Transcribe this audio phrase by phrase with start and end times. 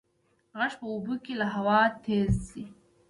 [0.57, 2.63] غږ په اوبو کې له هوا تېز ځي.